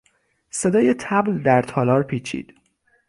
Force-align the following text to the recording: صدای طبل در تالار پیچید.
صدای 0.49 0.93
طبل 0.93 1.37
در 1.43 1.61
تالار 1.61 2.03
پیچید. 2.03 2.53